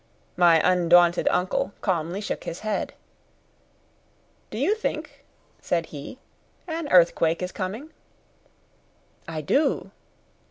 My 0.35 0.59
undaunted 0.67 1.27
uncle 1.29 1.73
calmly 1.81 2.21
shook 2.21 2.45
his 2.45 2.61
head. 2.61 2.95
"Do 4.49 4.57
you 4.57 4.73
think," 4.73 5.23
said 5.61 5.85
he, 5.85 6.17
"an 6.67 6.87
earthquake 6.91 7.43
is 7.43 7.51
coming?" 7.51 7.91
"I 9.27 9.41
do." 9.41 9.91